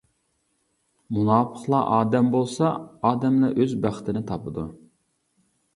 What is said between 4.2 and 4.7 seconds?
تاپىدۇ.